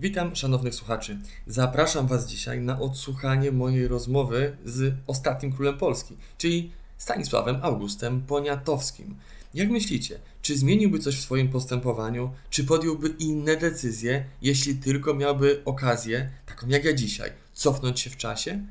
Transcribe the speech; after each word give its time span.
Witam 0.00 0.36
szanownych 0.36 0.74
słuchaczy. 0.74 1.18
Zapraszam 1.46 2.06
Was 2.06 2.26
dzisiaj 2.26 2.60
na 2.60 2.80
odsłuchanie 2.80 3.52
mojej 3.52 3.88
rozmowy 3.88 4.56
z 4.64 4.94
ostatnim 5.06 5.52
królem 5.52 5.78
Polski, 5.78 6.16
czyli 6.38 6.72
Stanisławem 6.98 7.58
Augustem 7.62 8.22
Poniatowskim. 8.22 9.16
Jak 9.54 9.70
myślicie, 9.70 10.18
czy 10.42 10.58
zmieniłby 10.58 10.98
coś 10.98 11.16
w 11.16 11.22
swoim 11.22 11.48
postępowaniu, 11.48 12.30
czy 12.50 12.64
podjąłby 12.64 13.08
inne 13.08 13.56
decyzje, 13.56 14.24
jeśli 14.42 14.74
tylko 14.74 15.14
miałby 15.14 15.62
okazję, 15.64 16.30
taką 16.46 16.68
jak 16.68 16.84
ja 16.84 16.92
dzisiaj, 16.92 17.32
cofnąć 17.52 18.00
się 18.00 18.10
w 18.10 18.16
czasie? 18.16 18.64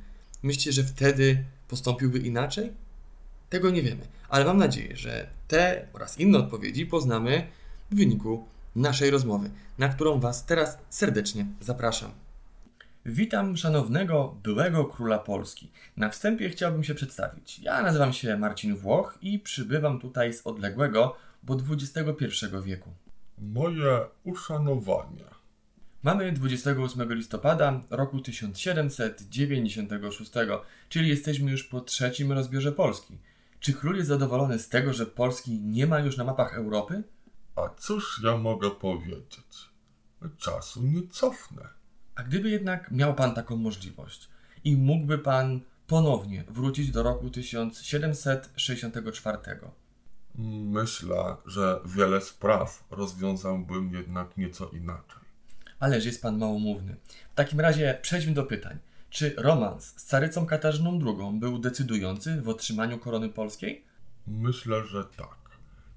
Myślicie, 0.43 0.71
że 0.71 0.83
wtedy 0.83 1.43
postąpiłby 1.67 2.19
inaczej? 2.19 2.71
Tego 3.49 3.69
nie 3.69 3.81
wiemy, 3.81 4.07
ale 4.29 4.45
mam 4.45 4.57
nadzieję, 4.57 4.97
że 4.97 5.29
te 5.47 5.87
oraz 5.93 6.19
inne 6.19 6.37
odpowiedzi 6.37 6.85
poznamy 6.85 7.47
w 7.91 7.95
wyniku 7.95 8.45
naszej 8.77 9.09
rozmowy, 9.09 9.49
na 9.77 9.89
którą 9.89 10.19
Was 10.19 10.45
teraz 10.45 10.77
serdecznie 10.89 11.45
zapraszam. 11.59 12.11
Witam 13.05 13.57
szanownego 13.57 14.35
byłego 14.43 14.85
króla 14.85 15.19
Polski. 15.19 15.71
Na 15.97 16.09
wstępie 16.09 16.49
chciałbym 16.49 16.83
się 16.83 16.95
przedstawić. 16.95 17.59
Ja 17.59 17.81
nazywam 17.81 18.13
się 18.13 18.37
Marcin 18.37 18.75
Włoch 18.75 19.17
i 19.21 19.39
przybywam 19.39 19.99
tutaj 19.99 20.33
z 20.33 20.47
odległego, 20.47 21.15
bo 21.43 21.57
XXI 21.71 22.45
wieku. 22.63 22.89
Moje 23.37 23.99
uszanowanie. 24.23 25.25
Mamy 26.03 26.31
28 26.31 27.13
listopada 27.13 27.81
roku 27.89 28.19
1796, 28.19 30.31
czyli 30.89 31.09
jesteśmy 31.09 31.51
już 31.51 31.63
po 31.63 31.81
trzecim 31.81 32.31
rozbiorze 32.31 32.71
Polski. 32.71 33.17
Czy 33.59 33.73
król 33.73 33.95
jest 33.95 34.07
zadowolony 34.07 34.59
z 34.59 34.69
tego, 34.69 34.93
że 34.93 35.05
Polski 35.05 35.61
nie 35.61 35.87
ma 35.87 35.99
już 35.99 36.17
na 36.17 36.23
mapach 36.23 36.53
Europy? 36.53 37.03
A 37.57 37.69
cóż 37.77 38.21
ja 38.23 38.37
mogę 38.37 38.71
powiedzieć? 38.71 39.69
Czasu 40.37 40.83
nie 40.83 41.07
cofnę. 41.07 41.69
A 42.15 42.23
gdyby 42.23 42.49
jednak 42.49 42.91
miał 42.91 43.15
pan 43.15 43.35
taką 43.35 43.55
możliwość 43.55 44.29
i 44.63 44.77
mógłby 44.77 45.17
pan 45.17 45.61
ponownie 45.87 46.43
wrócić 46.47 46.91
do 46.91 47.03
roku 47.03 47.29
1764? 47.29 49.37
Myślę, 50.65 51.35
że 51.45 51.79
wiele 51.85 52.21
spraw 52.21 52.83
rozwiązałbym 52.91 53.93
jednak 53.93 54.37
nieco 54.37 54.69
inaczej. 54.69 55.21
Ależ 55.79 56.05
jest 56.05 56.21
pan 56.21 56.37
małomówny. 56.37 56.95
W 57.31 57.35
takim 57.35 57.59
razie 57.59 57.99
przejdźmy 58.01 58.33
do 58.33 58.43
pytań. 58.43 58.77
Czy 59.09 59.35
romans 59.37 59.85
z 59.85 60.05
carycą 60.05 60.45
Katarzyną 60.45 60.99
II 61.05 61.39
był 61.39 61.59
decydujący 61.59 62.41
w 62.41 62.49
otrzymaniu 62.49 62.99
korony 62.99 63.29
polskiej? 63.29 63.85
Myślę, 64.27 64.85
że 64.85 65.05
tak. 65.05 65.36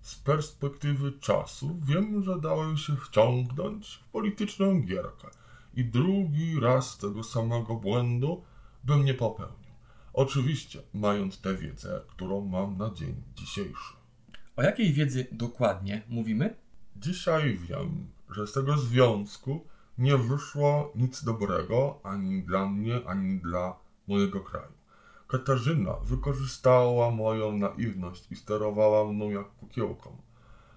Z 0.03 0.15
perspektywy 0.15 1.12
czasu 1.12 1.77
wiem, 1.83 2.23
że 2.23 2.41
dałem 2.41 2.77
się 2.77 2.97
wciągnąć 2.97 3.95
w 3.95 4.09
polityczną 4.09 4.81
gierkę 4.81 5.29
i 5.75 5.84
drugi 5.84 6.61
raz 6.61 6.98
tego 6.98 7.25
samego 7.25 7.75
błędu 7.75 8.43
bym 8.84 9.05
nie 9.05 9.15
popełnił. 9.15 9.71
Oczywiście, 10.12 10.83
mając 10.95 11.41
tę 11.41 11.56
wiedzę, 11.56 12.01
którą 12.09 12.47
mam 12.47 12.77
na 12.77 12.91
dzień 12.95 13.23
dzisiejszy. 13.34 13.95
O 14.56 14.62
jakiej 14.62 14.93
wiedzy 14.93 15.27
dokładnie 15.33 16.03
mówimy? 16.09 16.56
Dzisiaj 16.97 17.59
wiem, 17.59 18.11
że 18.31 18.47
z 18.47 18.53
tego 18.53 18.77
związku 18.77 19.67
nie 19.98 20.17
wyszło 20.17 20.93
nic 20.95 21.25
dobrego 21.25 22.01
ani 22.03 22.43
dla 22.43 22.69
mnie, 22.69 23.01
ani 23.06 23.41
dla 23.41 23.77
mojego 24.09 24.41
kraju. 24.41 24.80
Katarzyna 25.31 25.95
wykorzystała 26.05 27.11
moją 27.11 27.59
naiwność 27.59 28.33
i 28.33 28.36
sterowała 28.36 29.12
mną 29.12 29.31
jak 29.31 29.50
kukiełką. 29.50 30.17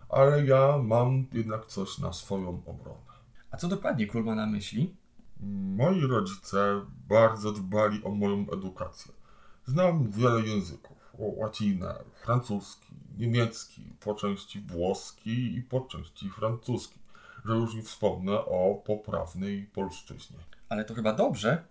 Ale 0.10 0.46
ja 0.46 0.78
mam 0.78 1.26
jednak 1.32 1.66
coś 1.66 1.98
na 1.98 2.14
swoją 2.14 2.50
obronę. 2.66 3.14
A 3.52 3.58
co 3.58 3.68
dokładnie 3.68 4.08
król 4.08 4.24
ma 4.24 4.36
na 4.36 4.46
myśli? 4.46 4.96
Moi 5.76 6.02
rodzice 6.02 6.86
bardzo 7.10 7.52
dbali 7.52 8.04
o 8.04 8.12
moją 8.12 8.46
edukację. 8.54 9.12
Znam 9.66 10.12
wiele 10.12 10.42
języków. 10.42 10.98
Łacinę, 11.14 11.96
francuski, 12.14 12.96
niemiecki, 13.18 13.82
po 14.00 14.16
części 14.16 14.62
włoski 14.62 15.56
i 15.58 15.62
po 15.62 15.82
części 15.82 16.30
francuski. 16.30 17.00
Że 17.46 17.54
już 17.54 17.76
nie 17.76 17.84
wspomnę 17.84 18.46
o 18.46 18.82
poprawnej 18.86 19.64
polszczyźnie. 19.74 20.38
Ale 20.70 20.86
to 20.86 20.94
chyba 20.94 21.14
dobrze, 21.14 21.64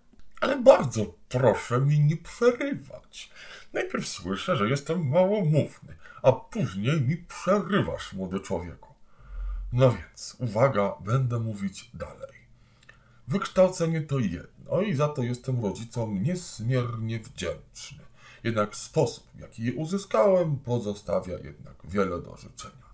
ale 0.43 0.57
bardzo 0.57 1.05
proszę 1.29 1.81
mi 1.81 1.99
nie 1.99 2.17
przerywać. 2.17 3.31
Najpierw 3.73 4.07
słyszę, 4.07 4.55
że 4.55 4.69
jestem 4.69 5.09
małomówny, 5.09 5.95
a 6.23 6.31
później 6.31 7.01
mi 7.01 7.17
przerywasz, 7.17 8.13
młody 8.13 8.39
człowieku. 8.39 8.93
No 9.73 9.91
więc, 9.91 10.35
uwaga, 10.39 10.95
będę 11.01 11.39
mówić 11.39 11.89
dalej. 11.93 12.33
Wykształcenie 13.27 14.01
to 14.01 14.19
jedno 14.19 14.81
i 14.81 14.93
za 14.93 15.07
to 15.07 15.23
jestem 15.23 15.63
rodzicom 15.63 16.23
niesmiernie 16.23 17.19
wdzięczny. 17.19 18.03
Jednak 18.43 18.75
sposób, 18.75 19.27
jaki 19.39 19.63
je 19.63 19.73
uzyskałem, 19.73 20.57
pozostawia 20.57 21.37
jednak 21.37 21.75
wiele 21.83 22.21
do 22.21 22.37
życzenia. 22.37 22.89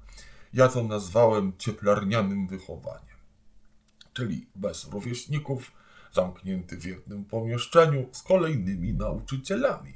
Ja 0.54 0.68
to 0.68 0.84
nazwałem 0.84 1.54
cieplarnianym 1.58 2.48
wychowaniem. 2.48 3.20
Czyli 4.14 4.48
bez 4.56 4.88
rówieśników, 4.88 5.72
zamknięty 6.14 6.78
w 6.78 6.86
jednym 6.86 7.26
pomieszczeniu 7.26 8.10
z 8.12 8.24
kolejnymi 8.24 8.94
nauczycielami. 8.94 9.94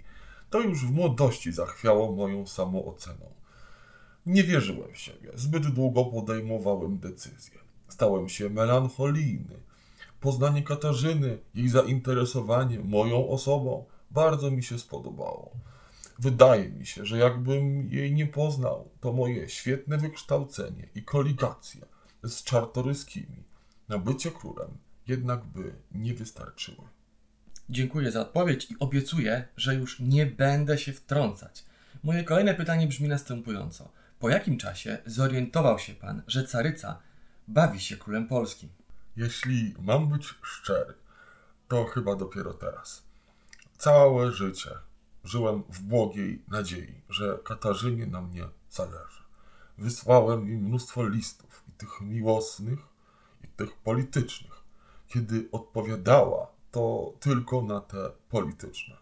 To 0.50 0.62
już 0.62 0.86
w 0.86 0.92
młodości 0.92 1.52
zachwiało 1.52 2.12
moją 2.12 2.48
samooceną. 2.48 3.34
Nie 4.26 4.44
wierzyłem 4.44 4.94
w 4.94 4.98
siebie, 4.98 5.32
zbyt 5.36 5.68
długo 5.68 6.06
podejmowałem 6.06 6.98
decyzje. 6.98 7.60
Stałem 7.88 8.30
się 8.30 8.50
melancholijny. 8.50 9.60
Poznanie 10.20 10.64
Katarzyny, 10.64 11.38
jej 11.56 11.70
zainteresowanie 11.70 12.80
moją 12.80 13.30
osobą 13.30 13.86
bardzo 14.12 14.52
mi 14.52 14.64
się 14.64 14.80
spodobało. 14.80 15.52
Wydaje 16.20 16.70
mi 16.70 16.86
się, 16.86 17.06
że 17.06 17.18
jakbym 17.18 17.90
jej 17.92 18.14
nie 18.14 18.28
poznał, 18.28 18.90
to 19.00 19.14
moje 19.14 19.50
świetne 19.50 19.98
wykształcenie 19.98 20.88
i 20.96 21.04
koligacje 21.04 21.82
z 22.24 22.44
czartoryskimi 22.44 23.44
na 23.90 23.98
bycie 23.98 24.32
królem 24.32 24.78
jednak 25.08 25.46
by 25.46 25.74
nie 25.92 26.14
wystarczyły. 26.14 26.88
Dziękuję 27.70 28.12
za 28.12 28.22
odpowiedź 28.22 28.72
i 28.72 28.76
obiecuję, 28.80 29.48
że 29.58 29.76
już 29.76 30.00
nie 30.00 30.26
będę 30.26 30.78
się 30.78 30.94
wtrącać. 30.94 31.66
Moje 32.04 32.24
kolejne 32.24 32.54
pytanie 32.54 32.88
brzmi 32.88 33.08
następująco. 33.08 33.92
Po 34.20 34.30
jakim 34.30 34.58
czasie 34.58 34.98
zorientował 35.06 35.80
się 35.80 35.94
pan, 35.94 36.22
że 36.28 36.48
caryca 36.48 37.00
bawi 37.48 37.80
się 37.80 37.98
królem 37.98 38.28
Polski? 38.28 38.70
Jeśli 39.16 39.76
mam 39.80 40.10
być 40.10 40.34
szczery, 40.42 40.94
to 41.68 41.86
chyba 41.86 42.16
dopiero 42.16 42.54
teraz. 42.54 43.04
Całe 43.78 44.32
życie 44.32 44.70
żyłem 45.24 45.64
w 45.70 45.82
błogiej 45.82 46.44
nadziei, 46.48 47.02
że 47.10 47.40
Katarzynie 47.44 48.08
na 48.08 48.22
mnie 48.22 48.44
zależy. 48.70 49.24
Wysłałem 49.78 50.50
im 50.50 50.60
mnóstwo 50.60 51.08
listów, 51.08 51.64
i 51.70 51.72
tych 51.72 52.02
miłosnych, 52.02 52.80
i 53.44 53.48
tych 53.48 53.76
politycznych 53.78 54.63
kiedy 55.14 55.50
odpowiadała, 55.52 56.52
to 56.72 57.14
tylko 57.20 57.62
na 57.62 57.82
te 57.82 58.12
polityczne. 58.30 58.96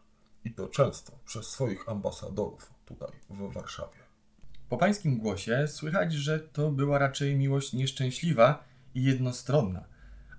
I 0.45 0.53
to 0.53 0.67
często 0.67 1.11
przez 1.25 1.47
swoich 1.47 1.89
ambasadorów 1.89 2.73
tutaj 2.85 3.11
w 3.29 3.53
Warszawie. 3.53 3.99
Po 4.69 4.77
pańskim 4.77 5.17
głosie 5.17 5.67
słychać, 5.67 6.13
że 6.13 6.39
to 6.39 6.72
była 6.72 6.97
raczej 6.97 7.35
miłość 7.35 7.73
nieszczęśliwa 7.73 8.63
i 8.95 9.03
jednostronna. 9.03 9.83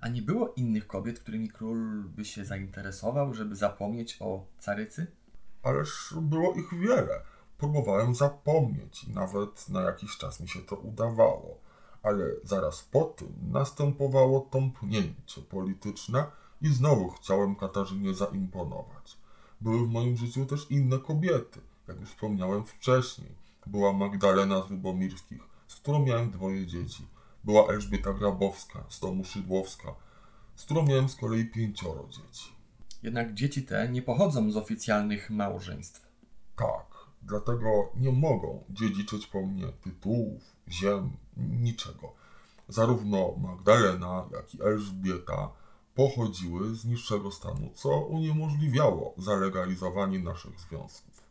A 0.01 0.07
nie 0.07 0.21
było 0.21 0.53
innych 0.53 0.87
kobiet, 0.87 1.19
którymi 1.19 1.49
król 1.49 2.03
by 2.03 2.25
się 2.25 2.45
zainteresował, 2.45 3.33
żeby 3.33 3.55
zapomnieć 3.55 4.17
o 4.19 4.45
carycy? 4.59 5.07
Ależ 5.63 6.13
było 6.21 6.53
ich 6.53 6.79
wiele. 6.79 7.21
Próbowałem 7.57 8.15
zapomnieć 8.15 9.03
i 9.03 9.11
nawet 9.11 9.69
na 9.69 9.81
jakiś 9.81 10.17
czas 10.17 10.39
mi 10.39 10.49
się 10.49 10.59
to 10.61 10.75
udawało 10.75 11.63
ale 12.03 12.25
zaraz 12.43 12.81
po 12.81 13.03
tym 13.03 13.33
następowało 13.51 14.47
tąpnięcie 14.51 15.41
polityczne 15.49 16.25
i 16.61 16.67
znowu 16.67 17.09
chciałem 17.09 17.55
Katarzynie 17.55 18.13
zaimponować. 18.13 19.17
Były 19.61 19.87
w 19.87 19.89
moim 19.89 20.17
życiu 20.17 20.45
też 20.45 20.71
inne 20.71 20.99
kobiety, 20.99 21.61
jak 21.87 21.99
już 21.99 22.09
wspomniałem 22.09 22.65
wcześniej. 22.65 23.31
Była 23.65 23.93
Magdalena 23.93 24.61
z 24.67 24.69
Lubomirskich, 24.69 25.41
z 25.67 25.75
którą 25.75 26.05
miałem 26.05 26.31
dwoje 26.31 26.67
dzieci. 26.67 27.07
Była 27.43 27.67
Elżbieta 27.67 28.13
Grabowska 28.13 28.83
z 28.89 28.99
domu 28.99 29.23
Szydłowska, 29.25 29.95
z 30.55 30.65
którą 30.65 30.85
miałem 30.85 31.09
z 31.09 31.15
kolei 31.15 31.45
pięcioro 31.45 32.07
dzieci. 32.09 32.53
Jednak 33.03 33.33
dzieci 33.33 33.63
te 33.63 33.89
nie 33.89 34.01
pochodzą 34.01 34.51
z 34.51 34.57
oficjalnych 34.57 35.29
małżeństw. 35.29 36.07
Tak, 36.55 36.92
dlatego 37.25 37.91
nie 37.95 38.11
mogą 38.11 38.63
dziedziczyć 38.69 39.27
po 39.27 39.41
mnie 39.41 39.67
tytułów, 39.83 40.41
ziem, 40.69 41.17
niczego. 41.37 42.13
Zarówno 42.67 43.35
Magdalena, 43.37 44.29
jak 44.31 44.55
i 44.55 44.61
Elżbieta 44.61 45.49
pochodziły 45.95 46.75
z 46.75 46.85
niższego 46.85 47.31
stanu, 47.31 47.69
co 47.73 47.89
uniemożliwiało 47.89 49.13
zalegalizowanie 49.17 50.19
naszych 50.19 50.59
związków. 50.59 51.23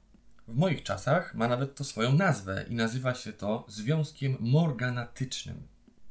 W 0.48 0.56
moich 0.56 0.82
czasach 0.82 1.34
ma 1.34 1.48
nawet 1.48 1.74
to 1.74 1.84
swoją 1.84 2.12
nazwę 2.12 2.66
i 2.68 2.74
nazywa 2.74 3.14
się 3.14 3.32
to 3.32 3.64
związkiem 3.68 4.36
morganatycznym. 4.40 5.62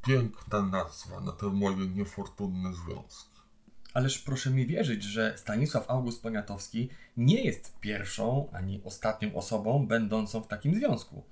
piękna 0.02 0.62
nazwa 0.62 1.20
na 1.20 1.32
te 1.32 1.46
moje 1.46 1.88
niefortunne 1.88 2.74
związki. 2.74 3.31
Ależ 3.94 4.20
proszę 4.20 4.50
mi 4.50 4.68
wierzyć, 4.68 5.04
że 5.04 5.34
Stanisław 5.38 5.90
August 5.90 6.22
Poniatowski 6.22 6.90
nie 7.18 7.44
jest 7.44 7.80
pierwszą 7.80 8.50
ani 8.54 8.82
ostatnią 8.84 9.36
osobą 9.36 9.88
będącą 9.88 10.42
w 10.42 10.48
takim 10.48 10.76
związku. 10.76 11.24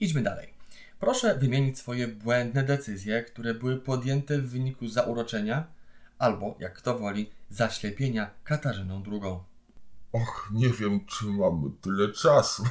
Idźmy 0.00 0.22
dalej. 0.22 0.54
Proszę 1.00 1.38
wymienić 1.38 1.78
swoje 1.78 2.08
błędne 2.08 2.62
decyzje, 2.62 3.22
które 3.22 3.54
były 3.54 3.76
podjęte 3.76 4.38
w 4.38 4.50
wyniku 4.50 4.88
zauroczenia 4.88 5.66
albo, 6.18 6.56
jak 6.58 6.74
kto 6.74 6.98
woli, 6.98 7.30
zaślepienia 7.50 8.30
Katarzyną 8.44 9.02
II. 9.06 9.38
Och, 10.12 10.48
nie 10.52 10.68
wiem, 10.68 11.06
czy 11.06 11.24
mamy 11.24 11.70
tyle 11.80 12.12
czasu, 12.12 12.64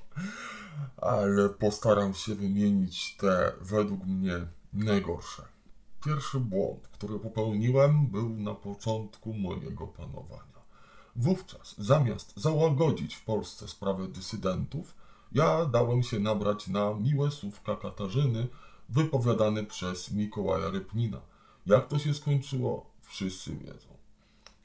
ale 0.96 1.48
postaram 1.48 2.14
się 2.14 2.34
wymienić 2.34 3.16
te 3.16 3.52
według 3.60 4.06
mnie 4.06 4.40
najgorsze. 4.72 5.42
Pierwszy 6.04 6.40
błąd, 6.40 6.88
który 6.88 7.18
popełniłem, 7.18 8.06
był 8.06 8.28
na 8.28 8.54
początku 8.54 9.34
mojego 9.34 9.86
panowania. 9.86 10.60
Wówczas, 11.16 11.74
zamiast 11.78 12.32
załagodzić 12.36 13.14
w 13.14 13.24
Polsce 13.24 13.68
sprawę 13.68 14.08
dysydentów, 14.08 14.94
ja 15.32 15.66
dałem 15.66 16.02
się 16.02 16.18
nabrać 16.18 16.68
na 16.68 16.94
miłe 16.94 17.30
słówka 17.30 17.76
Katarzyny 17.76 18.46
wypowiadane 18.88 19.64
przez 19.64 20.10
Mikołaja 20.10 20.70
Rypnina. 20.70 21.20
Jak 21.66 21.88
to 21.88 21.98
się 21.98 22.14
skończyło, 22.14 22.86
wszyscy 23.02 23.56
wiedzą. 23.56 23.88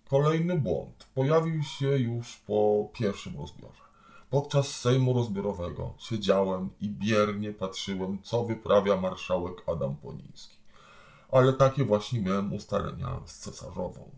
Kolejny 0.09 0.59
błąd 0.59 1.07
pojawił 1.15 1.63
się 1.63 1.87
już 1.87 2.37
po 2.37 2.89
pierwszym 2.93 3.37
rozbiorze. 3.37 3.81
Podczas 4.29 4.67
Sejmu 4.67 5.13
Rozbiorowego 5.13 5.93
siedziałem 5.97 6.69
i 6.81 6.89
biernie 6.89 7.53
patrzyłem, 7.53 8.17
co 8.23 8.45
wyprawia 8.45 8.97
marszałek 9.01 9.63
Adam 9.67 9.95
Poniński. 9.95 10.55
Ale 11.35 11.53
takie 11.53 11.85
właśnie 11.85 12.21
miałem 12.21 12.53
ustalenia 12.53 13.19
z 13.25 13.39
cesarzową. 13.39 14.11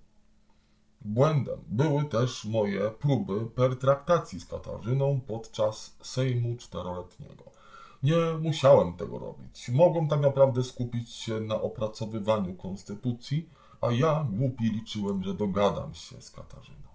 Błędem 1.01 1.59
były 1.67 2.05
też 2.05 2.45
moje 2.45 2.91
próby 2.91 3.45
pertraktacji 3.45 4.39
z 4.39 4.45
Katarzyną 4.45 5.21
podczas 5.27 5.97
Sejmu 6.01 6.57
Czteroletniego. 6.57 7.43
Nie 8.03 8.15
musiałem 8.41 8.93
tego 8.93 9.19
robić. 9.19 9.69
Mogłem 9.69 10.07
tak 10.07 10.21
naprawdę 10.21 10.63
skupić 10.63 11.11
się 11.11 11.39
na 11.39 11.61
opracowywaniu 11.61 12.53
konstytucji, 12.53 13.49
a 13.81 13.91
ja 13.91 14.27
głupi 14.31 14.63
liczyłem, 14.63 15.23
że 15.23 15.33
dogadam 15.33 15.93
się 15.93 16.21
z 16.21 16.31
Katarzyną. 16.31 16.87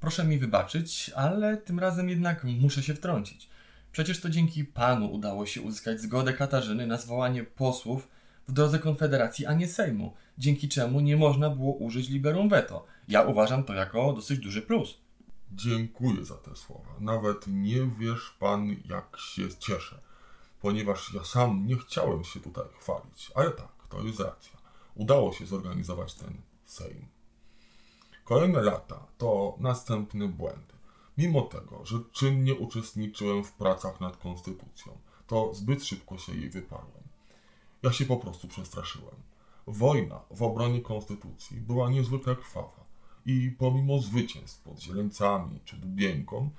Proszę 0.00 0.24
mi 0.24 0.38
wybaczyć, 0.38 1.10
ale 1.16 1.56
tym 1.56 1.78
razem 1.78 2.08
jednak 2.08 2.44
muszę 2.44 2.82
się 2.82 2.94
wtrącić. 2.94 3.48
Przecież 3.92 4.20
to 4.20 4.30
dzięki 4.30 4.64
panu 4.64 5.12
udało 5.12 5.46
się 5.46 5.62
uzyskać 5.62 6.00
zgodę 6.00 6.32
Katarzyny 6.32 6.86
na 6.86 6.96
zwołanie 6.96 7.44
posłów 7.44 8.08
w 8.48 8.52
drodze 8.52 8.78
Konfederacji, 8.78 9.46
a 9.46 9.52
nie 9.52 9.68
Sejmu, 9.68 10.14
dzięki 10.38 10.68
czemu 10.68 11.00
nie 11.00 11.16
można 11.16 11.50
było 11.50 11.74
użyć 11.74 12.08
liberum 12.08 12.48
veto. 12.48 12.86
Ja 13.08 13.22
uważam 13.22 13.64
to 13.64 13.74
jako 13.74 14.12
dosyć 14.12 14.38
duży 14.38 14.62
plus. 14.62 14.98
Dziękuję 15.52 16.24
za 16.24 16.34
te 16.34 16.56
słowa. 16.56 16.90
Nawet 17.00 17.46
nie 17.46 17.86
wiesz 17.98 18.36
pan, 18.38 18.76
jak 18.88 19.16
się 19.18 19.48
cieszę, 19.58 20.00
ponieważ 20.60 21.14
ja 21.14 21.24
sam 21.24 21.66
nie 21.66 21.76
chciałem 21.76 22.24
się 22.24 22.40
tutaj 22.40 22.64
chwalić, 22.80 23.30
ale 23.34 23.50
tak, 23.50 23.72
to 23.88 24.02
jest 24.02 24.20
racja. 24.20 24.58
Udało 24.94 25.32
się 25.32 25.46
zorganizować 25.46 26.14
ten 26.14 26.34
Sejm. 26.64 27.06
Kolejne 28.24 28.62
lata 28.62 29.06
to 29.18 29.56
następny 29.60 30.28
błęd. 30.28 30.74
Mimo 31.18 31.42
tego, 31.42 31.84
że 31.84 31.98
czynnie 32.12 32.54
uczestniczyłem 32.54 33.44
w 33.44 33.52
pracach 33.52 34.00
nad 34.00 34.16
konstytucją, 34.16 34.98
to 35.26 35.54
zbyt 35.54 35.84
szybko 35.84 36.18
się 36.18 36.34
jej 36.34 36.50
wyparłem. 36.50 37.03
Ja 37.84 37.92
się 37.92 38.06
po 38.06 38.16
prostu 38.16 38.48
przestraszyłem. 38.48 39.14
Wojna 39.66 40.20
w 40.30 40.42
obronie 40.42 40.80
konstytucji 40.80 41.60
była 41.60 41.90
niezwykle 41.90 42.36
krwawa 42.36 42.84
i 43.26 43.50
pomimo 43.58 43.98
zwycięstw 43.98 44.62
pod 44.62 44.80
Zieleńcami 44.80 45.60
czy 45.64 45.76
Dubienką, 45.76 46.50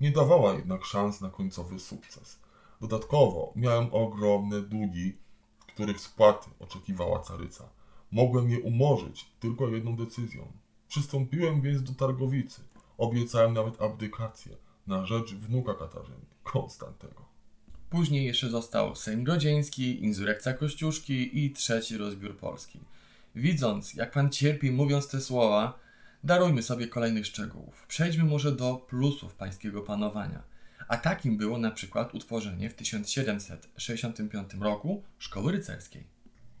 nie 0.00 0.10
dawała 0.10 0.52
jednak 0.52 0.84
szans 0.84 1.20
na 1.20 1.30
końcowy 1.30 1.78
sukces. 1.78 2.40
Dodatkowo 2.80 3.52
miałem 3.56 3.94
ogromne 3.94 4.60
długi, 4.62 5.16
których 5.66 6.00
spłaty 6.00 6.50
oczekiwała 6.58 7.18
caryca. 7.18 7.68
Mogłem 8.12 8.50
je 8.50 8.60
umorzyć 8.60 9.26
tylko 9.40 9.68
jedną 9.68 9.96
decyzją. 9.96 10.52
Przystąpiłem 10.88 11.60
więc 11.60 11.82
do 11.82 11.92
Targowicy. 11.92 12.62
Obiecałem 12.98 13.52
nawet 13.52 13.82
abdykację 13.82 14.56
na 14.86 15.06
rzecz 15.06 15.34
wnuka 15.34 15.74
Katarzyny, 15.74 16.26
Konstantego. 16.42 17.24
Później 17.90 18.26
jeszcze 18.26 18.50
został 18.50 18.96
Sejm 18.96 19.24
Grodzieński, 19.24 20.04
Insurekcja 20.04 20.54
Kościuszki 20.54 21.44
i 21.44 21.50
trzeci 21.50 21.96
rozbiór 21.96 22.36
Polski. 22.36 22.80
Widząc, 23.34 23.94
jak 23.94 24.10
pan 24.10 24.30
cierpi 24.30 24.70
mówiąc 24.70 25.08
te 25.08 25.20
słowa, 25.20 25.78
darujmy 26.24 26.62
sobie 26.62 26.88
kolejnych 26.88 27.26
szczegółów. 27.26 27.86
Przejdźmy 27.88 28.24
może 28.24 28.52
do 28.52 28.74
plusów 28.74 29.34
pańskiego 29.34 29.82
panowania. 29.82 30.42
A 30.88 30.96
takim 30.96 31.36
było 31.36 31.58
na 31.58 31.70
przykład 31.70 32.14
utworzenie 32.14 32.70
w 32.70 32.74
1765 32.74 34.54
roku 34.54 35.02
Szkoły 35.18 35.52
Rycerskiej. 35.52 36.06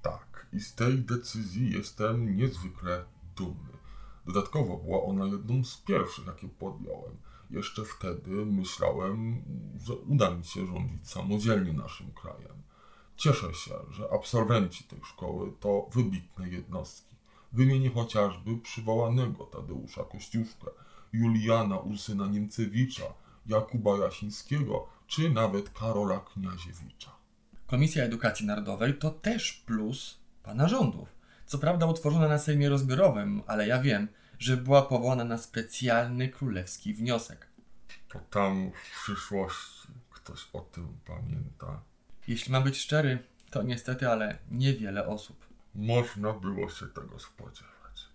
Tak, 0.02 0.46
i 0.52 0.60
z 0.60 0.74
tej 0.74 0.98
decyzji 0.98 1.70
jestem 1.70 2.36
niezwykle 2.36 3.04
dumny. 3.36 3.72
Dodatkowo 4.26 4.76
była 4.76 5.02
ona 5.02 5.24
jedną 5.24 5.64
z 5.64 5.76
pierwszych, 5.76 6.26
jakie 6.26 6.48
podjąłem. 6.48 7.16
Jeszcze 7.50 7.84
wtedy 7.84 8.30
myślałem, 8.30 9.42
że 9.84 9.94
uda 9.94 10.30
mi 10.30 10.44
się 10.44 10.66
rządzić 10.66 11.10
samodzielnie 11.10 11.72
naszym 11.72 12.10
krajem. 12.12 12.62
Cieszę 13.16 13.54
się, 13.54 13.74
że 13.90 14.08
absolwenci 14.12 14.84
tej 14.84 15.00
szkoły 15.04 15.52
to 15.60 15.90
wybitne 15.92 16.48
jednostki. 16.48 17.16
Wymienię 17.52 17.90
chociażby 17.90 18.58
przywołanego 18.58 19.44
Tadeusza 19.44 20.04
Kościuszkę, 20.04 20.66
Juliana 21.12 21.78
Ursyna 21.78 22.26
Niemcewicza, 22.26 23.04
Jakuba 23.46 23.98
Jasińskiego, 23.98 24.86
czy 25.06 25.30
nawet 25.30 25.70
Karola 25.70 26.20
Kniaziewicza. 26.20 27.10
Komisja 27.66 28.04
Edukacji 28.04 28.46
Narodowej 28.46 28.98
to 28.98 29.10
też 29.10 29.52
plus 29.52 30.18
pana 30.42 30.68
rządów. 30.68 31.08
Co 31.46 31.58
prawda 31.58 31.86
utworzona 31.86 32.28
na 32.28 32.38
Sejmie 32.38 32.68
Rozbiorowym, 32.68 33.42
ale 33.46 33.66
ja 33.66 33.82
wiem, 33.82 34.08
że 34.40 34.56
była 34.56 34.82
powołana 34.82 35.24
na 35.24 35.38
specjalny 35.38 36.28
królewski 36.28 36.94
wniosek. 36.94 37.46
To 38.08 38.20
tam 38.30 38.70
w 38.70 39.02
przyszłości 39.02 39.88
ktoś 40.10 40.48
o 40.52 40.60
tym 40.60 40.98
pamięta. 41.06 41.80
Jeśli 42.28 42.52
mam 42.52 42.64
być 42.64 42.78
szczery, 42.78 43.18
to 43.50 43.62
niestety, 43.62 44.08
ale 44.08 44.38
niewiele 44.50 45.06
osób. 45.06 45.46
Można 45.74 46.32
było 46.32 46.70
się 46.70 46.86
tego 46.86 47.18
spodziewać. 47.18 48.08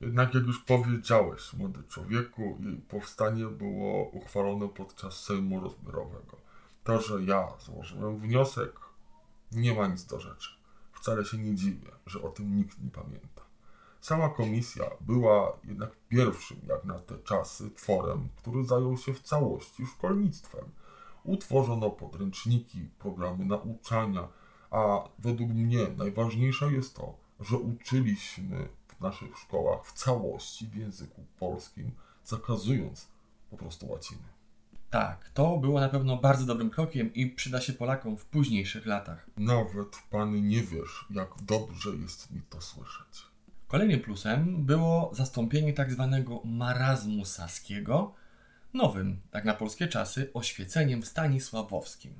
Jednak 0.00 0.34
jak 0.34 0.44
już 0.44 0.64
powiedziałeś, 0.64 1.52
młody 1.52 1.82
człowieku, 1.88 2.58
jej 2.60 2.76
powstanie 2.76 3.46
było 3.46 4.08
uchwalone 4.08 4.68
podczas 4.68 5.20
Sejmu 5.20 5.60
Rozbiorowego. 5.60 6.36
To, 6.84 7.00
że 7.00 7.22
ja 7.22 7.48
złożyłem 7.58 8.18
wniosek, 8.18 8.72
nie 9.52 9.74
ma 9.74 9.86
nic 9.86 10.04
do 10.04 10.20
rzeczy. 10.20 10.50
Wcale 10.92 11.24
się 11.24 11.38
nie 11.38 11.54
dziwię, 11.54 11.90
że 12.06 12.22
o 12.22 12.28
tym 12.28 12.56
nikt 12.56 12.82
nie 12.82 12.90
pamięta. 12.90 13.43
Sama 14.04 14.28
komisja 14.28 14.84
była 15.00 15.58
jednak 15.64 15.90
pierwszym, 16.08 16.60
jak 16.68 16.84
na 16.84 16.98
te 16.98 17.18
czasy, 17.18 17.70
tworem, 17.70 18.28
który 18.36 18.64
zajął 18.64 18.96
się 18.96 19.14
w 19.14 19.22
całości 19.22 19.86
szkolnictwem. 19.86 20.64
Utworzono 21.24 21.90
podręczniki, 21.90 22.88
programy 22.98 23.44
nauczania, 23.44 24.28
a 24.70 25.08
według 25.18 25.50
mnie 25.50 25.86
najważniejsze 25.96 26.72
jest 26.72 26.96
to, 26.96 27.14
że 27.40 27.58
uczyliśmy 27.58 28.68
w 28.86 29.00
naszych 29.00 29.38
szkołach 29.38 29.86
w 29.86 29.92
całości 29.92 30.66
w 30.66 30.74
języku 30.76 31.24
polskim, 31.38 31.90
zakazując 32.24 33.08
po 33.50 33.56
prostu 33.56 33.88
łaciny. 33.88 34.28
Tak, 34.90 35.30
to 35.34 35.56
było 35.56 35.80
na 35.80 35.88
pewno 35.88 36.16
bardzo 36.16 36.46
dobrym 36.46 36.70
krokiem 36.70 37.14
i 37.14 37.26
przyda 37.26 37.60
się 37.60 37.72
Polakom 37.72 38.16
w 38.16 38.24
późniejszych 38.24 38.86
latach. 38.86 39.26
Nawet 39.36 40.02
pan 40.10 40.48
nie 40.48 40.62
wiesz, 40.62 41.06
jak 41.10 41.28
dobrze 41.42 41.90
jest 41.90 42.30
mi 42.30 42.40
to 42.50 42.60
słyszeć. 42.60 43.33
Kolejnym 43.74 44.00
plusem 44.00 44.64
było 44.66 45.10
zastąpienie 45.12 45.72
tak 45.72 45.92
zwanego 45.92 46.40
marazmu 46.44 47.24
saskiego 47.24 48.14
nowym, 48.74 49.20
tak 49.30 49.44
na 49.44 49.54
polskie 49.54 49.88
czasy, 49.88 50.30
oświeceniem 50.34 51.02
stanisławowskim. 51.02 52.12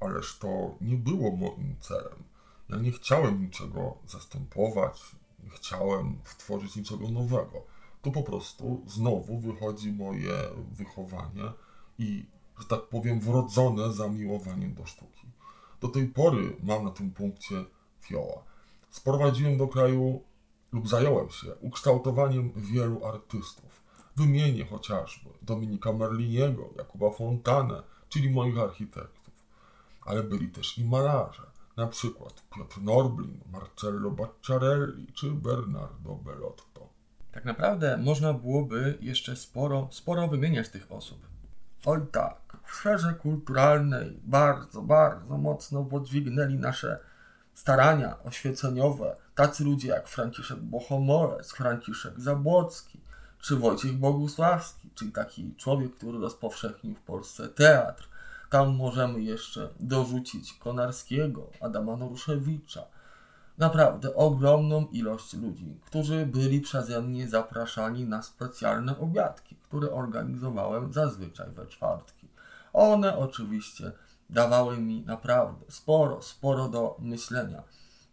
Ależ 0.00 0.38
to 0.38 0.74
nie 0.80 0.96
było 0.96 1.36
moim 1.36 1.76
celem. 1.80 2.22
Ja 2.68 2.76
nie 2.76 2.92
chciałem 2.92 3.40
niczego 3.40 3.98
zastępować, 4.06 5.00
nie 5.44 5.50
chciałem 5.50 6.18
stworzyć 6.24 6.76
niczego 6.76 7.08
nowego. 7.08 7.64
Tu 8.02 8.12
po 8.12 8.22
prostu 8.22 8.82
znowu 8.86 9.38
wychodzi 9.38 9.92
moje 9.92 10.34
wychowanie 10.72 11.52
i, 11.98 12.26
że 12.58 12.66
tak 12.66 12.82
powiem, 12.82 13.20
wrodzone 13.20 13.92
zamiłowanie 13.92 14.68
do 14.68 14.86
sztuki. 14.86 15.26
Do 15.80 15.88
tej 15.88 16.06
pory 16.06 16.56
mam 16.62 16.84
na 16.84 16.90
tym 16.90 17.10
punkcie 17.10 17.64
fioła. 18.00 18.42
Sprowadziłem 18.90 19.56
do 19.56 19.68
kraju 19.68 20.22
lub 20.72 20.88
zająłem 20.88 21.30
się 21.30 21.54
ukształtowaniem 21.54 22.52
wielu 22.56 23.06
artystów. 23.06 23.82
Wymienię 24.16 24.66
chociażby 24.66 25.30
Dominika 25.42 25.92
Merliniego, 25.92 26.70
Jakuba 26.76 27.10
Fontanę, 27.10 27.82
czyli 28.08 28.30
moich 28.30 28.58
architektów. 28.58 29.34
Ale 30.06 30.22
byli 30.22 30.48
też 30.48 30.78
i 30.78 30.84
malarze, 30.84 31.42
Na 31.76 31.86
przykład 31.86 32.42
Piotr 32.56 32.80
Norblin, 32.80 33.40
Marcello 33.52 34.10
Bacciarelli 34.10 35.06
czy 35.12 35.30
Bernardo 35.30 36.14
Bellotto. 36.14 36.88
Tak 37.32 37.44
naprawdę 37.44 37.98
można 37.98 38.32
byłoby 38.32 38.98
jeszcze 39.00 39.36
sporo, 39.36 39.88
sporo 39.90 40.28
wymieniać 40.28 40.68
tych 40.68 40.92
osób. 40.92 41.18
Oj 41.86 42.00
tak, 42.12 42.56
w 42.64 42.74
sferze 42.74 43.14
kulturalnej 43.14 44.20
bardzo, 44.24 44.82
bardzo 44.82 45.38
mocno 45.38 45.84
podźwignęli 45.84 46.54
nasze 46.54 46.98
starania 47.54 48.22
oświeceniowe 48.24 49.16
tacy 49.34 49.64
ludzie 49.64 49.88
jak 49.88 50.08
Franciszek 50.08 50.58
Bohomolec, 50.58 51.52
Franciszek 51.52 52.20
Zabłocki, 52.20 53.00
czy 53.40 53.56
Wojciech 53.56 53.92
Bogusławski, 53.92 54.90
czyli 54.94 55.12
taki 55.12 55.54
człowiek, 55.56 55.96
który 55.96 56.18
rozpowszechnił 56.18 56.94
w 56.94 57.00
Polsce 57.00 57.48
teatr. 57.48 58.08
Tam 58.50 58.76
możemy 58.76 59.20
jeszcze 59.20 59.68
dorzucić 59.80 60.52
Konarskiego, 60.52 61.50
Adama 61.60 61.96
Noruszewicza. 61.96 62.84
Naprawdę 63.58 64.14
ogromną 64.14 64.86
ilość 64.86 65.34
ludzi, 65.34 65.80
którzy 65.86 66.26
byli 66.26 66.60
przeze 66.60 67.02
mnie 67.02 67.28
zapraszani 67.28 68.04
na 68.04 68.22
specjalne 68.22 68.98
obiadki, 68.98 69.56
które 69.56 69.92
organizowałem 69.92 70.92
zazwyczaj 70.92 71.50
we 71.50 71.66
czwartki. 71.66 72.28
One 72.72 73.18
oczywiście 73.18 73.92
dawały 74.30 74.78
mi 74.78 75.02
naprawdę 75.02 75.64
sporo, 75.68 76.22
sporo 76.22 76.68
do 76.68 76.96
myślenia. 76.98 77.62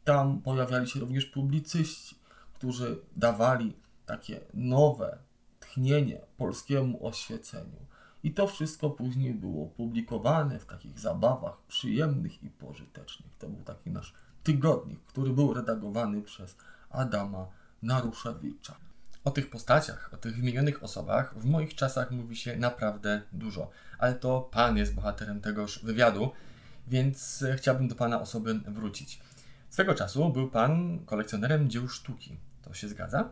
Tam 0.10 0.42
pojawiali 0.42 0.88
się 0.88 1.00
również 1.00 1.26
publicyści, 1.26 2.16
którzy 2.54 3.00
dawali 3.16 3.74
takie 4.06 4.40
nowe 4.54 5.18
tchnienie 5.60 6.22
polskiemu 6.38 7.08
oświeceniu. 7.08 7.86
I 8.24 8.34
to 8.34 8.48
wszystko 8.48 8.90
później 8.90 9.34
było 9.34 9.68
publikowane 9.68 10.60
w 10.60 10.66
takich 10.66 11.00
zabawach 11.00 11.58
przyjemnych 11.68 12.44
i 12.44 12.50
pożytecznych. 12.50 13.36
To 13.40 13.50
był 13.50 13.64
taki 13.64 13.92
nasz 13.92 14.14
tygodnik, 14.44 15.00
który 15.06 15.34
był 15.34 15.54
redagowany 15.54 16.22
przez 16.22 16.56
Adama 16.90 17.48
Naruszewicza. 17.82 18.76
O 19.24 19.32
tych 19.32 19.50
postaciach, 19.50 20.10
o 20.14 20.18
tych 20.18 20.36
wymienionych 20.36 20.84
osobach 20.84 21.40
w 21.40 21.46
moich 21.46 21.76
czasach 21.76 22.12
mówi 22.12 22.36
się 22.36 22.58
naprawdę 22.58 23.22
dużo, 23.32 23.70
ale 23.98 24.14
to 24.14 24.42
Pan 24.42 24.78
jest 24.78 24.96
bohaterem 24.96 25.42
tegoż 25.42 25.80
wywiadu, 25.84 26.32
więc 26.88 27.44
chciałbym 27.58 27.88
do 27.88 27.96
Pana 27.96 28.22
osoby 28.22 28.54
wrócić. 28.54 29.20
Swego 29.70 29.96
czasu 29.96 30.30
był 30.30 30.50
Pan 30.50 31.00
kolekcjonerem 31.06 31.70
dzieł 31.70 31.88
sztuki. 31.88 32.38
To 32.62 32.74
się 32.74 32.88
zgadza? 32.88 33.30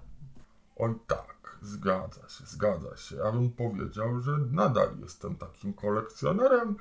Oj 0.75 0.95
tak, 1.07 1.57
zgadza 1.61 2.29
się, 2.29 2.45
zgadza 2.45 2.97
się. 2.97 3.15
Ja 3.15 3.31
bym 3.31 3.51
powiedział, 3.51 4.21
że 4.21 4.31
nadal 4.51 4.89
jestem 5.01 5.35
takim 5.35 5.73
kolekcjonerem 5.73 6.75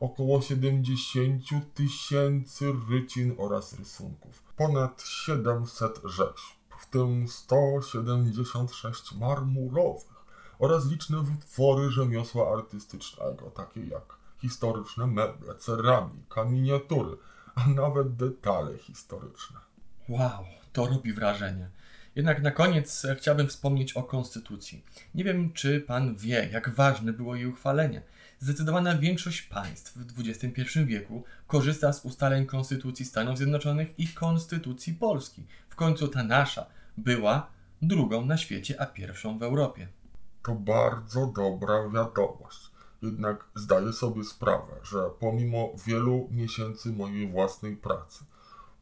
około 0.00 0.42
70 0.42 1.74
tysięcy 1.74 2.72
rycin 2.90 3.34
oraz 3.38 3.78
rysunków, 3.78 4.42
ponad 4.56 5.02
700 5.02 6.00
rzeźb, 6.04 6.58
w 6.78 6.86
tym 6.86 7.28
176 7.28 9.12
marmurowych 9.12 10.18
oraz 10.58 10.86
liczne 10.86 11.22
wytwory 11.22 11.90
rzemiosła 11.90 12.52
artystycznego, 12.52 13.50
takie 13.50 13.80
jak 13.86 14.18
historyczne 14.40 15.06
meble, 15.06 15.54
ceramika, 15.54 16.44
miniatury, 16.44 17.16
a 17.54 17.66
nawet 17.68 18.16
detale 18.16 18.78
historyczne. 18.78 19.56
Wow, 20.08 20.44
to 20.72 20.86
robi 20.86 21.12
wrażenie. 21.12 21.70
Jednak 22.14 22.42
na 22.42 22.50
koniec 22.50 23.06
chciałbym 23.18 23.48
wspomnieć 23.48 23.92
o 23.92 24.02
Konstytucji. 24.02 24.84
Nie 25.14 25.24
wiem, 25.24 25.52
czy 25.52 25.80
Pan 25.80 26.16
wie, 26.16 26.48
jak 26.52 26.70
ważne 26.70 27.12
było 27.12 27.36
jej 27.36 27.46
uchwalenie. 27.46 28.02
Zdecydowana 28.40 28.98
większość 28.98 29.42
państw 29.42 29.96
w 29.96 30.20
XXI 30.20 30.84
wieku 30.84 31.24
korzysta 31.46 31.92
z 31.92 32.04
ustaleń 32.04 32.46
Konstytucji 32.46 33.04
Stanów 33.04 33.36
Zjednoczonych 33.36 33.98
i 33.98 34.08
Konstytucji 34.08 34.94
Polski. 34.94 35.46
W 35.68 35.76
końcu 35.76 36.08
ta 36.08 36.22
nasza 36.24 36.66
była 36.96 37.46
drugą 37.82 38.24
na 38.24 38.36
świecie, 38.36 38.80
a 38.80 38.86
pierwszą 38.86 39.38
w 39.38 39.42
Europie. 39.42 39.88
To 40.42 40.54
bardzo 40.54 41.26
dobra 41.26 41.88
wiadomość. 41.88 42.70
Jednak 43.02 43.44
zdaję 43.54 43.92
sobie 43.92 44.24
sprawę, 44.24 44.72
że 44.82 45.10
pomimo 45.20 45.72
wielu 45.86 46.28
miesięcy 46.30 46.92
mojej 46.92 47.28
własnej 47.28 47.76
pracy, 47.76 48.24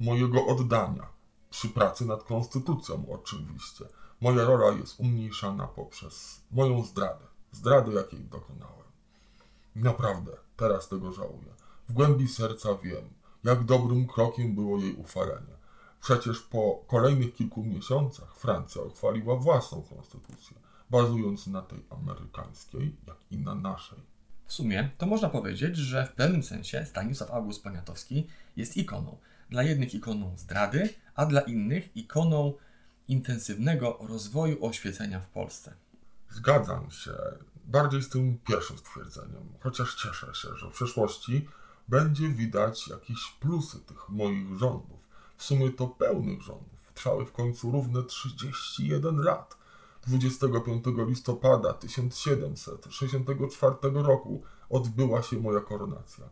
mojego 0.00 0.46
oddania, 0.46 1.06
przy 1.50 1.68
pracy 1.68 2.06
nad 2.06 2.22
konstytucją 2.22 3.06
oczywiście, 3.10 3.84
moja 4.20 4.44
rola 4.44 4.76
jest 4.78 5.00
umniejszana 5.00 5.66
poprzez 5.66 6.40
moją 6.50 6.84
zdradę. 6.84 7.26
Zdradę, 7.52 7.92
jakiej 7.92 8.20
dokonałem. 8.20 8.85
Naprawdę, 9.76 10.32
teraz 10.56 10.88
tego 10.88 11.12
żałuję. 11.12 11.48
W 11.88 11.92
głębi 11.92 12.28
serca 12.28 12.74
wiem, 12.74 13.04
jak 13.44 13.64
dobrym 13.64 14.06
krokiem 14.06 14.54
było 14.54 14.78
jej 14.78 14.94
uchwalenie. 14.94 15.56
Przecież 16.00 16.40
po 16.40 16.84
kolejnych 16.86 17.34
kilku 17.34 17.64
miesiącach 17.64 18.36
Francja 18.36 18.82
uchwaliła 18.82 19.36
własną 19.36 19.82
konstytucję, 19.82 20.56
bazując 20.90 21.46
na 21.46 21.62
tej 21.62 21.84
amerykańskiej, 21.90 22.96
jak 23.06 23.16
i 23.30 23.38
na 23.38 23.54
naszej. 23.54 23.98
W 24.46 24.52
sumie 24.52 24.90
to 24.98 25.06
można 25.06 25.28
powiedzieć, 25.28 25.76
że 25.76 26.06
w 26.06 26.12
pewnym 26.12 26.42
sensie 26.42 26.86
Stanisław 26.86 27.30
August 27.30 27.62
Poniatowski 27.62 28.26
jest 28.56 28.76
ikoną. 28.76 29.18
Dla 29.50 29.62
jednych 29.62 29.94
ikoną 29.94 30.32
zdrady, 30.36 30.88
a 31.14 31.26
dla 31.26 31.40
innych 31.40 31.96
ikoną 31.96 32.52
intensywnego 33.08 33.98
rozwoju 34.00 34.66
oświecenia 34.66 35.20
w 35.20 35.28
Polsce. 35.28 35.74
Zgadzam 36.30 36.90
się 36.90 37.12
bardziej 37.66 38.02
z 38.02 38.08
tym 38.08 38.38
pierwszym 38.38 38.78
stwierdzeniem, 38.78 39.52
chociaż 39.60 39.94
cieszę 39.94 40.34
się, 40.34 40.48
że 40.56 40.70
w 40.70 40.72
przyszłości 40.72 41.48
będzie 41.88 42.28
widać 42.28 42.88
jakieś 42.88 43.36
plusy 43.40 43.80
tych 43.80 44.08
moich 44.08 44.58
rządów. 44.58 45.06
W 45.36 45.44
sumie 45.44 45.70
to 45.70 45.86
pełnych 45.86 46.42
rządów. 46.42 46.92
Trwały 46.94 47.26
w 47.26 47.32
końcu 47.32 47.70
równe 47.70 48.02
31 48.02 49.16
lat. 49.16 49.56
25 50.06 50.84
listopada 51.08 51.72
1764 51.72 53.76
roku 53.82 54.42
odbyła 54.70 55.22
się 55.22 55.40
moja 55.40 55.60
koronacja, 55.60 56.24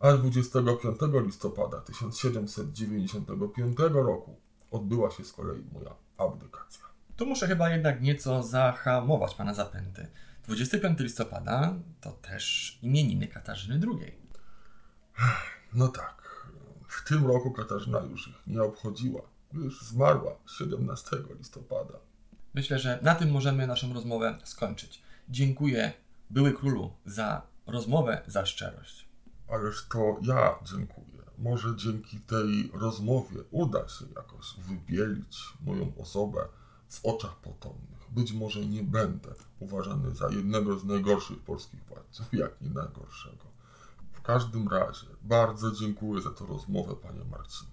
a 0.00 0.12
25 0.12 0.98
listopada 1.24 1.80
1795 1.80 3.78
roku 3.92 4.36
odbyła 4.70 5.10
się 5.10 5.24
z 5.24 5.32
kolei 5.32 5.64
moja 5.72 5.94
abdykacja. 6.18 6.84
Tu 7.16 7.26
muszę 7.26 7.46
chyba 7.46 7.70
jednak 7.70 8.02
nieco 8.02 8.42
zahamować 8.42 9.34
pana 9.34 9.54
zapęty. 9.54 10.08
25 10.46 11.00
listopada 11.00 11.74
to 12.00 12.12
też 12.12 12.78
imieniny 12.82 13.28
Katarzyny 13.28 13.80
II. 13.86 14.18
No 15.74 15.88
tak, 15.88 16.46
w 16.88 17.08
tym 17.08 17.26
roku 17.26 17.50
Katarzyna 17.50 18.00
już 18.00 18.28
ich 18.28 18.46
nie 18.46 18.62
obchodziła, 18.62 19.22
już 19.52 19.82
zmarła 19.82 20.36
17 20.58 21.16
listopada. 21.38 21.98
Myślę, 22.54 22.78
że 22.78 22.98
na 23.02 23.14
tym 23.14 23.30
możemy 23.30 23.66
naszą 23.66 23.94
rozmowę 23.94 24.38
skończyć. 24.44 25.02
Dziękuję 25.28 25.92
były 26.30 26.52
królu 26.52 26.92
za 27.06 27.42
rozmowę, 27.66 28.22
za 28.26 28.46
szczerość. 28.46 29.08
Ależ 29.48 29.86
to 29.88 30.16
ja 30.22 30.54
dziękuję. 30.64 31.06
Może 31.38 31.76
dzięki 31.76 32.20
tej 32.20 32.70
rozmowie 32.74 33.36
uda 33.50 33.88
się 33.88 34.04
jakoś 34.16 34.46
wybielić 34.58 35.38
moją 35.64 35.92
osobę 35.98 36.48
w 36.88 37.04
oczach 37.04 37.36
potomnych. 37.36 37.95
Być 38.16 38.32
może 38.32 38.66
nie 38.66 38.82
będę 38.82 39.34
uważany 39.60 40.14
za 40.14 40.28
jednego 40.30 40.78
z 40.78 40.84
najgorszych 40.84 41.38
polskich 41.38 41.84
władców, 41.84 42.26
jak 42.32 42.62
i 42.62 42.64
najgorszego. 42.64 43.44
W 44.12 44.22
każdym 44.22 44.68
razie 44.68 45.06
bardzo 45.22 45.72
dziękuję 45.72 46.22
za 46.22 46.30
tę 46.30 46.46
rozmowę, 46.46 46.96
panie 46.96 47.24
Marcinie. 47.24 47.70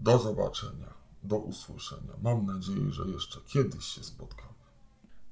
Do 0.00 0.18
zobaczenia, 0.18 0.94
do 1.22 1.36
usłyszenia. 1.36 2.12
Mam 2.22 2.46
nadzieję, 2.46 2.92
że 2.92 3.02
jeszcze 3.02 3.40
kiedyś 3.46 3.84
się 3.84 4.04
spotkamy. 4.04 4.54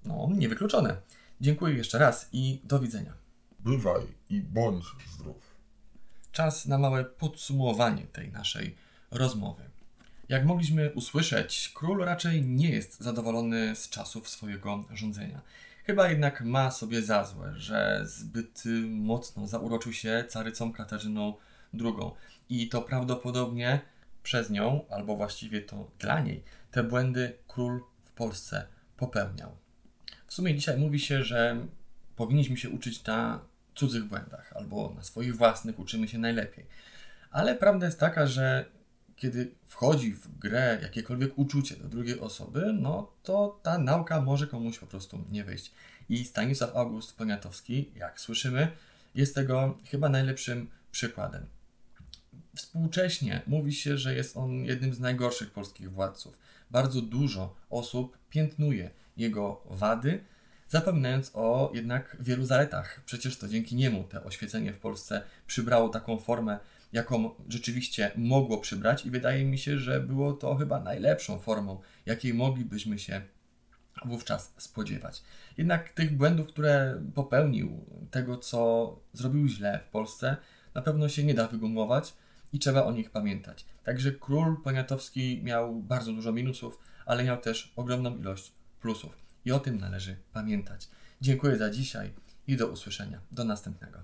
No, 0.05 0.29
niewykluczone. 0.37 1.03
Dziękuję 1.41 1.75
jeszcze 1.75 1.99
raz 1.99 2.29
i 2.33 2.61
do 2.65 2.79
widzenia. 2.79 3.13
Bywaj 3.59 4.07
i 4.31 4.41
bądź 4.41 4.85
zdrów. 5.15 5.43
Czas 6.33 6.67
na 6.67 6.79
małe 6.79 7.05
podsumowanie 7.05 8.07
tej 8.07 8.33
naszej 8.33 8.77
rozmowy. 9.11 9.70
Jak 10.31 10.45
mogliśmy 10.45 10.93
usłyszeć, 10.93 11.73
król 11.75 12.05
raczej 12.05 12.47
nie 12.47 12.71
jest 12.71 13.01
zadowolony 13.01 13.77
z 13.77 13.89
czasów 13.89 14.29
swojego 14.29 14.85
rządzenia. 14.93 15.41
Chyba 15.85 16.09
jednak 16.09 16.41
ma 16.41 16.71
sobie 16.71 17.03
za 17.03 17.25
złe, 17.25 17.53
że 17.57 18.03
zbyt 18.05 18.63
mocno 18.89 19.47
zauroczył 19.47 19.93
się 19.93 20.25
carycą 20.29 20.73
Katarzyną 20.73 21.35
II 21.81 22.11
i 22.49 22.69
to 22.69 22.83
prawdopodobnie 22.83 23.81
przez 24.23 24.51
nią, 24.51 24.85
albo 24.91 25.17
właściwie 25.17 25.61
to 25.61 25.91
dla 25.99 26.21
niej, 26.21 26.43
te 26.71 26.85
błędy 26.85 27.33
król 27.49 27.81
w 28.05 28.13
Polsce 28.13 28.67
popełniał. 28.97 29.57
W 30.27 30.35
sumie 30.35 30.55
dzisiaj 30.55 30.79
mówi 30.79 31.01
się, 31.01 31.25
że 31.25 31.67
powinniśmy 32.17 32.57
się 32.57 32.71
uczyć 32.71 33.05
na 33.05 33.41
cudzych 33.75 34.05
błędach, 34.05 34.53
albo 34.57 34.93
na 34.97 35.03
swoich 35.03 35.37
własnych 35.37 35.79
uczymy 35.79 36.09
się 36.09 36.19
najlepiej. 36.19 36.67
Ale 37.31 37.55
prawda 37.55 37.87
jest 37.87 38.01
taka, 38.01 38.27
że 38.27 38.65
kiedy 39.21 39.55
wchodzi 39.67 40.13
w 40.13 40.39
grę 40.39 40.79
jakiekolwiek 40.83 41.39
uczucie 41.39 41.77
do 41.77 41.89
drugiej 41.89 42.21
osoby, 42.21 42.73
no 42.81 43.13
to 43.23 43.61
ta 43.63 43.79
nauka 43.79 44.21
może 44.21 44.47
komuś 44.47 44.79
po 44.79 44.87
prostu 44.87 45.25
nie 45.31 45.45
wyjść. 45.45 45.73
I 46.09 46.25
Stanisław 46.25 46.77
August 46.77 47.17
Poniatowski, 47.17 47.91
jak 47.97 48.21
słyszymy, 48.21 48.69
jest 49.15 49.35
tego 49.35 49.79
chyba 49.91 50.09
najlepszym 50.09 50.71
przykładem. 50.91 51.47
Współcześnie 52.57 53.43
mówi 53.47 53.73
się, 53.73 53.99
że 53.99 54.15
jest 54.15 54.37
on 54.37 54.65
jednym 54.65 54.95
z 54.95 55.01
najgorszych 55.01 55.51
polskich 55.51 55.93
władców. 55.93 56.39
Bardzo 56.71 57.03
dużo 57.03 57.57
osób 57.71 58.19
piętnuje 58.31 58.91
jego 59.17 59.63
wady, 59.71 60.25
zapominając 60.71 61.31
o 61.35 61.71
jednak 61.75 62.17
wielu 62.21 62.45
zaletach. 62.45 63.01
Przecież 63.05 63.39
to 63.39 63.49
dzięki 63.49 63.77
niemu 63.77 64.05
te 64.05 64.25
oświecenie 64.25 64.73
w 64.73 64.79
Polsce 64.79 65.23
przybrało 65.47 65.89
taką 65.89 66.19
formę, 66.19 66.59
jaką 66.93 67.31
rzeczywiście 67.49 68.11
mogło 68.17 68.59
przybrać, 68.59 69.07
i 69.07 69.11
wydaje 69.11 69.45
mi 69.45 69.59
się, 69.59 69.79
że 69.79 70.01
było 70.01 70.33
to 70.33 70.55
chyba 70.55 70.81
najlepszą 70.81 71.39
formą, 71.39 71.81
jakiej 72.07 72.35
moglibyśmy 72.35 72.99
się 72.99 73.23
wówczas 74.05 74.55
spodziewać. 74.57 75.23
Jednak 75.59 75.89
tych 75.89 76.17
błędów, 76.17 76.47
które 76.47 77.03
popełnił, 77.15 77.85
tego 78.11 78.37
co 78.37 78.97
zrobił 79.13 79.49
źle 79.49 79.81
w 79.85 79.89
Polsce, 79.89 80.37
na 80.75 80.83
pewno 80.83 81.09
się 81.09 81.25
nie 81.25 81.35
da 81.35 81.49
wygumować 81.49 82.15
i 82.53 82.59
trzeba 82.59 82.85
o 82.85 82.93
nich 82.93 83.11
pamiętać. 83.11 83.65
Także 83.85 84.13
król 84.13 84.63
Poniatowski 84.65 85.41
miał 85.43 85.75
bardzo 85.75 86.13
dużo 86.13 86.33
minusów, 86.33 86.79
ale 87.07 87.25
miał 87.25 87.41
też 87.41 87.73
ogromną 87.77 88.19
ilość 88.19 88.53
plusów 88.81 89.30
i 89.45 89.53
o 89.53 89.61
tym 89.61 89.79
należy 89.79 90.17
pamiętać. 90.33 90.89
Dziękuję 91.21 91.57
za 91.57 91.71
dzisiaj 91.71 92.13
i 92.47 92.57
do 92.57 92.67
usłyszenia. 92.69 93.21
Do 93.31 93.45
następnego. 93.45 93.99